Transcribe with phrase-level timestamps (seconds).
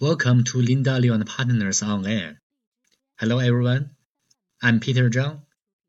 [0.00, 2.40] Welcome to Linda Liu and Partners on Air.
[3.18, 3.96] Hello everyone,
[4.62, 5.40] I'm Peter Zhang.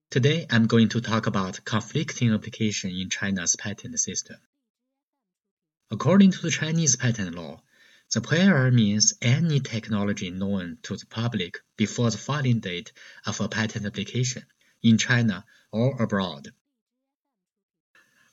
[0.10, 4.38] Today I'm going to talk about conflicting application in China's patent system.
[5.92, 7.62] According to the Chinese patent law,
[8.12, 12.92] the prior means any technology known to the public before the filing date
[13.28, 14.44] of a patent application
[14.82, 16.52] in China or abroad.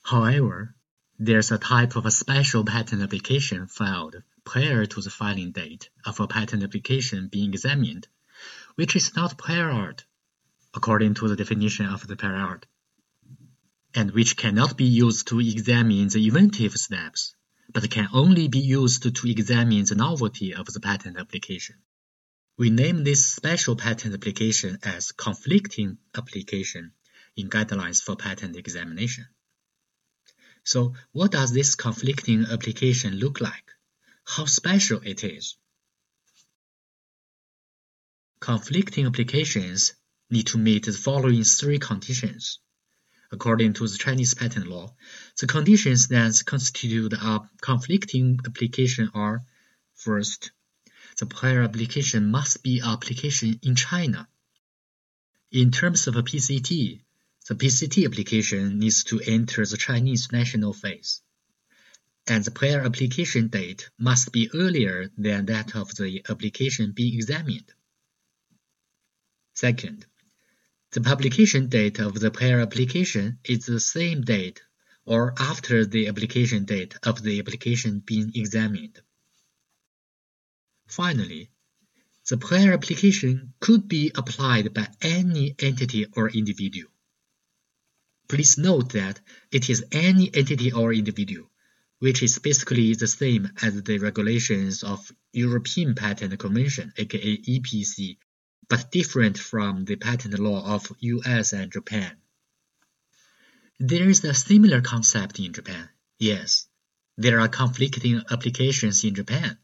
[0.03, 0.75] However,
[1.19, 6.21] there's a type of a special patent application filed prior to the filing date of
[6.21, 8.07] a patent application being examined,
[8.77, 10.07] which is not prior art,
[10.73, 12.65] according to the definition of the prior art,
[13.93, 17.35] and which cannot be used to examine the inventive steps,
[17.73, 21.77] but can only be used to examine the novelty of the patent application.
[22.57, 26.93] We name this special patent application as conflicting application
[27.37, 29.27] in guidelines for patent examination.
[30.63, 33.76] So what does this conflicting application look like?
[34.27, 35.57] How special it is.
[38.41, 39.95] Conflicting applications
[40.31, 42.59] need to meet the following three conditions.
[43.31, 44.95] According to the Chinese patent law,
[45.39, 49.45] the conditions that constitute a conflicting application are
[49.95, 50.51] first,
[51.19, 54.29] the prior application must be an application in China.
[55.53, 57.01] In terms of a PCT,
[57.49, 61.23] the PCT application needs to enter the Chinese national phase
[62.29, 67.73] and the prior application date must be earlier than that of the application being examined.
[69.55, 70.07] Second,
[70.91, 74.63] the publication date of the prior application is the same date
[75.05, 79.01] or after the application date of the application being examined.
[80.89, 81.49] Finally,
[82.29, 86.91] the prior application could be applied by any entity or individual.
[88.29, 89.21] Please note that
[89.53, 91.49] it is any entity or individual
[91.99, 98.19] which is basically the same as the regulations of European Patent Convention, aka EPC,
[98.69, 102.17] but different from the patent law of US and Japan.
[103.79, 105.89] There is a similar concept in Japan.
[106.19, 106.67] Yes,
[107.17, 109.59] there are conflicting applications in Japan.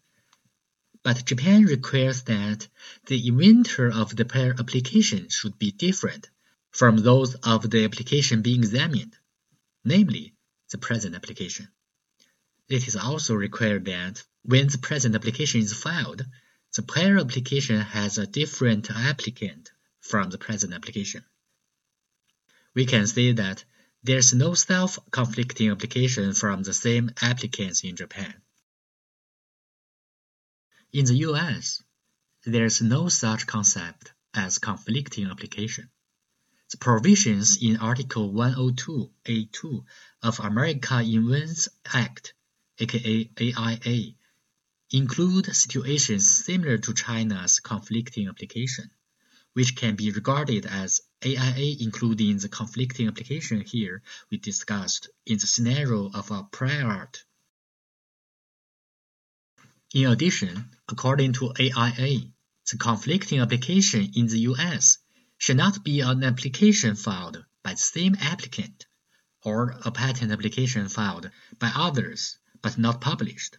[1.02, 2.68] But Japan requires that
[3.06, 6.30] the inventor of the prior application should be different
[6.70, 9.16] from those of the application being examined,
[9.84, 10.34] namely
[10.70, 11.68] the present application.
[12.68, 16.24] It is also required that when the present application is filed,
[16.74, 21.24] the prior application has a different applicant from the present application.
[22.74, 23.64] We can say that
[24.02, 28.34] there's no self-conflicting application from the same applicants in Japan.
[30.92, 31.82] In the US,
[32.44, 35.90] there's no such concept as conflicting application.
[36.70, 39.84] The provisions in Article 102A2
[40.22, 42.32] of America Invents Act
[42.82, 44.14] aka AIA,
[44.90, 48.90] include situations similar to China's conflicting application,
[49.52, 55.46] which can be regarded as AIA including the conflicting application here we discussed in the
[55.46, 57.24] scenario of a prior art.
[59.94, 62.32] In addition, according to AIA,
[62.70, 64.98] the conflicting application in the US
[65.38, 68.86] should not be an application filed by the same applicant
[69.44, 73.58] or a patent application filed by others but not published.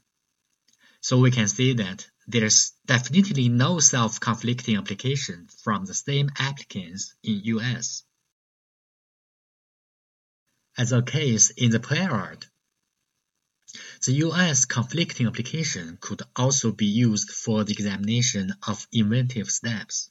[1.01, 7.41] So we can see that there's definitely no self-conflicting application from the same applicants in
[7.43, 8.03] US.
[10.77, 12.47] As a case in the prior art,
[14.05, 20.09] the US conflicting application could also be used for the examination of inventive steps.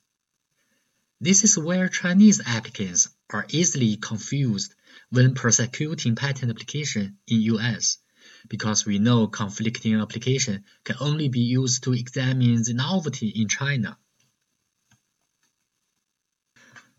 [1.20, 4.74] This is where Chinese applicants are easily confused
[5.08, 8.01] when prosecuting patent application in US
[8.48, 13.96] because we know conflicting application can only be used to examine the novelty in China.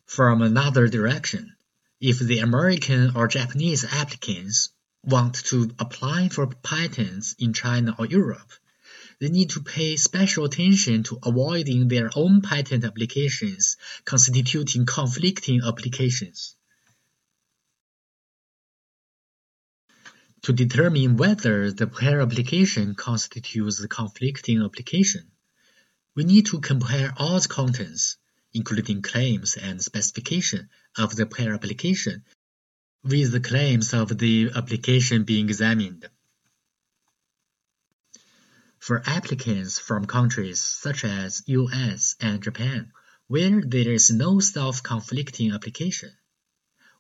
[0.06, 1.56] From another direction,
[2.00, 4.70] if the American or Japanese applicants
[5.04, 8.52] want to apply for patents in China or Europe,
[9.20, 16.56] they need to pay special attention to avoiding their own patent applications constituting conflicting applications.
[20.44, 25.32] To determine whether the prior application constitutes a conflicting application,
[26.16, 28.18] we need to compare all the contents,
[28.54, 32.26] including claims and specification of the prior application,
[33.06, 36.10] with the claims of the application being examined.
[38.80, 42.92] For applicants from countries such as US and Japan,
[43.28, 46.12] where there is no self-conflicting application,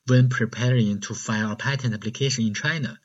[0.08, 2.98] when preparing to file a patent application in China,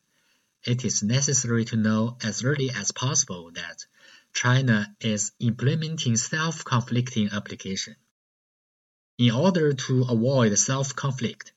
[0.69, 3.87] it is necessary to know as early as possible that
[4.35, 7.97] China is implementing self-conflicting application.
[9.17, 11.55] In order to avoid self-conflict,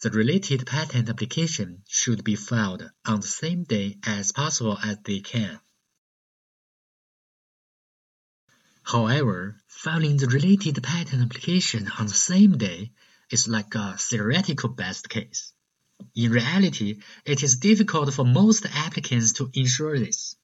[0.00, 5.20] the related patent application should be filed on the same day as possible as they
[5.20, 5.60] can.
[8.82, 12.90] However, filing the related patent application on the same day
[13.30, 15.52] is like a theoretical best case.
[16.14, 20.36] In reality, it is difficult for most applicants to ensure this.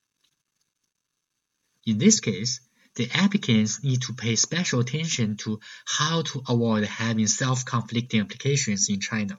[1.87, 2.61] In this case,
[2.97, 9.01] the applicants need to pay special attention to how to avoid having self-conflicting applications in
[9.01, 9.39] China.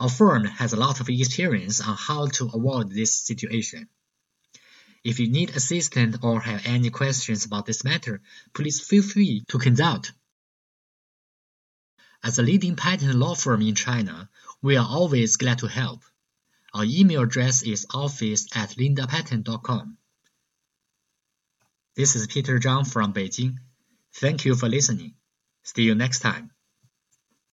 [0.00, 3.88] Our firm has a lot of experience on how to avoid this situation.
[5.04, 8.22] If you need assistance or have any questions about this matter,
[8.54, 10.12] please feel free to consult.
[12.24, 14.30] As a leading patent law firm in China,
[14.62, 16.04] we are always glad to help.
[16.72, 19.98] Our email address is office at lindapatent.com.
[21.96, 23.58] This is Peter Zhang from Beijing.
[24.14, 25.14] Thank you for listening.
[25.64, 26.51] See you next time.